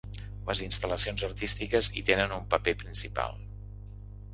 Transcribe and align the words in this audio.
Les 0.47 0.63
instal·lacions 0.67 1.25
artístiques 1.29 1.93
hi 2.01 2.05
tenen 2.11 2.37
un 2.41 2.51
paper 2.57 2.77
principal. 2.85 3.41